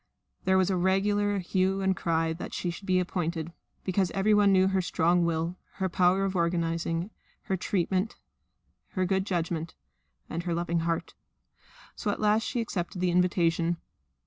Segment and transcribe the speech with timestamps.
[0.45, 3.53] There was a regular hue and cry that she should be appointed,
[3.83, 7.11] because everyone knew her strong will, her power of organising,
[7.43, 8.15] her just treatment,
[8.93, 9.75] her good judgment,
[10.27, 11.13] and her loving heart.
[11.95, 13.77] So at last she accepted the invitation.